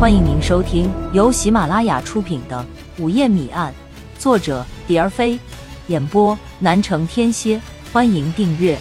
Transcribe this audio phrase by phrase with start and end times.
[0.00, 2.64] 欢迎您收听由喜马拉雅出品的
[3.02, 3.74] 《午夜谜案》，
[4.22, 5.36] 作者蝶儿飞，
[5.88, 7.60] 演播南城天蝎。
[7.92, 8.78] 欢迎订阅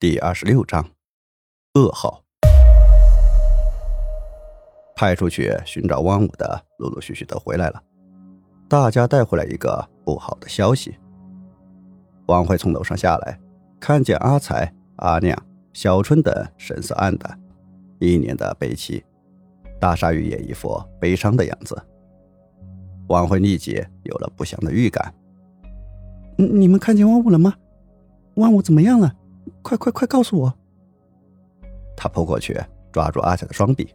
[0.00, 0.84] 第二十六章：
[1.74, 2.24] 噩耗。
[4.96, 7.80] 派出去寻找汪武的陆陆续续都回来了，
[8.68, 10.98] 大家带回来一个不好的消息。
[12.26, 13.38] 王慧从楼上下来，
[13.78, 14.74] 看见阿才。
[14.98, 15.36] 阿亮、
[15.72, 17.38] 小春等神色黯淡，
[17.98, 19.04] 一脸的悲戚。
[19.80, 21.80] 大鲨鱼也一副悲伤的样子。
[23.08, 25.14] 王慧立即有了不祥的预感。
[26.36, 27.54] 你们看见汪武了吗？
[28.34, 29.12] 汪武怎么样了？
[29.62, 30.54] 快快快告诉我！
[31.96, 32.56] 他扑过去
[32.92, 33.88] 抓住阿彩的双臂。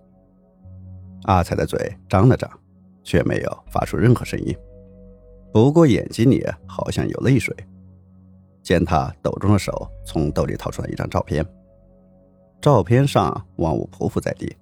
[1.24, 2.50] 阿彩的嘴张了张，
[3.04, 4.56] 却没有发出任何声音，
[5.54, 7.56] 不过眼睛里好像有泪水。
[8.64, 11.46] 见他抖中的手从兜里掏出了一张照片，
[12.62, 14.56] 照片上万物匍匐在地，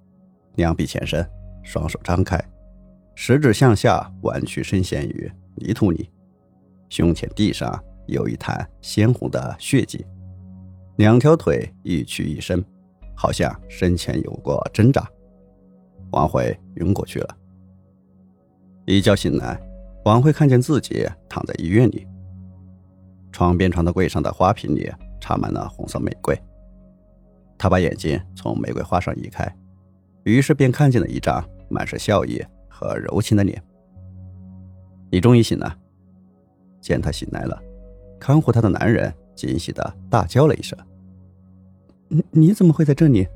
[0.56, 1.24] 两臂前伸，
[1.62, 2.38] 双手张开，
[3.14, 6.10] 食指向下弯曲深陷于泥土里，
[6.88, 10.04] 胸前地上有一滩鲜红的血迹，
[10.96, 12.62] 两条腿一屈一伸，
[13.14, 15.08] 好像生前有过挣扎。
[16.10, 17.36] 王慧晕过去了。
[18.84, 19.58] 一觉醒来，
[20.04, 22.06] 王慧看见自己躺在医院里。
[23.32, 24.88] 床边床的柜上的花瓶里
[25.20, 26.38] 插满了红色玫瑰。
[27.58, 29.50] 他把眼睛从玫瑰花上移开，
[30.24, 33.60] 于是便看见了一张满是笑意和柔情的脸。
[35.10, 35.78] 你终于醒了。
[36.80, 37.62] 见他醒来了，
[38.18, 40.76] 看护他的男人惊喜的大叫了一声
[42.08, 43.26] ：“你你怎么会在这里？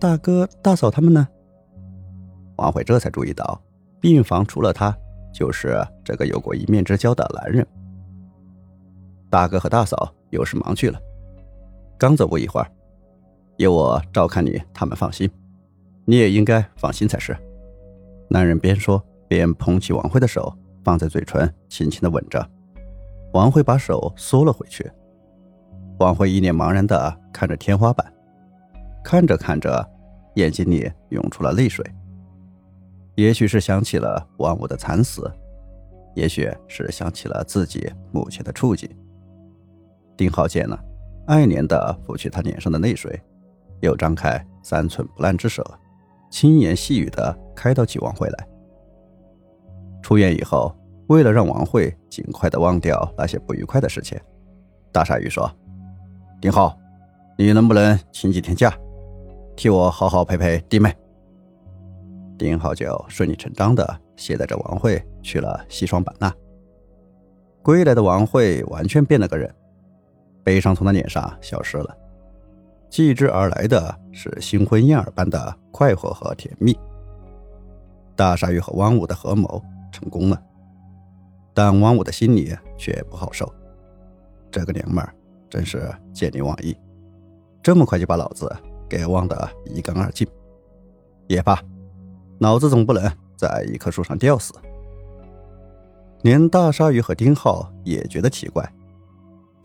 [0.00, 1.28] 大哥大嫂他们呢？”
[2.56, 3.60] 王慧这才注意到，
[4.00, 4.96] 病房除了他，
[5.30, 7.66] 就是这个有过一面之交的男人。
[9.34, 11.00] 大哥和大嫂有事忙去了，
[11.98, 12.70] 刚走不一会儿，
[13.56, 15.28] 有我照看你，他们放心，
[16.04, 17.36] 你也应该放心才是。
[18.30, 22.48] 男人边说边捧起王慧的手，放在嘴唇，轻轻的吻着。
[23.32, 24.88] 王慧把手缩了回去。
[25.98, 28.06] 王慧一脸茫然的看着天花板，
[29.02, 29.84] 看着看着，
[30.36, 31.84] 眼睛里涌出了泪水。
[33.16, 35.28] 也许是想起了王五的惨死，
[36.14, 38.88] 也许是想起了自己目前的处境。
[40.16, 40.78] 丁浩见了，
[41.26, 43.20] 爱怜的拂去他脸上的泪水，
[43.80, 45.64] 又张开三寸不烂之舌，
[46.30, 48.48] 轻言细语的开导起王慧来。
[50.02, 50.74] 出院以后，
[51.08, 54.18] 为了让王慧尽快的忘掉那些不愉快的事情，
[54.92, 55.50] 大鲨鱼说
[56.40, 56.78] ：“丁浩，
[57.36, 58.72] 你能不能请几天假，
[59.56, 60.94] 替我好好陪陪弟妹？”
[62.38, 66.32] 丁浩就顺理成章的携带着王慧去了西双版纳。
[67.62, 69.52] 归来的王慧完全变了个人。
[70.44, 71.96] 悲伤从他脸上消失了，
[72.90, 76.78] 继之而来的是新婚燕尔般的快活和甜蜜。
[78.14, 79.60] 大鲨鱼和汪武的合谋
[79.90, 80.40] 成功了，
[81.52, 83.52] 但汪武的心里却不好受。
[84.50, 85.12] 这个娘们儿
[85.48, 86.76] 真是见利忘义，
[87.62, 88.54] 这么快就把老子
[88.88, 90.28] 给忘得一干二净。
[91.26, 91.58] 也罢，
[92.38, 94.54] 老子总不能在一棵树上吊死。
[96.22, 98.64] 连大鲨鱼和丁浩也觉得奇怪。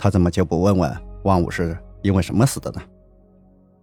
[0.01, 2.81] 他怎么就不问问汪武是因为什么死的呢？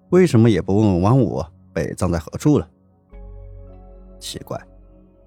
[0.08, 1.44] 为什么也不问问汪武
[1.74, 2.66] 被葬在何处了？
[4.18, 4.58] 奇怪，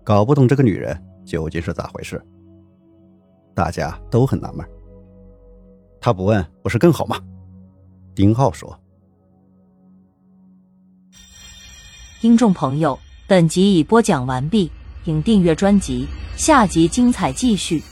[0.04, 2.20] 搞不懂这个女人究竟是咋回事。
[3.54, 4.68] 大家都很纳闷。
[6.02, 7.20] 他不问不是更好吗？
[8.16, 8.76] 丁浩说。
[12.20, 12.98] 听众朋友，
[13.28, 14.72] 本集已播讲完毕，
[15.06, 17.84] 请订阅专辑，下集精彩继续。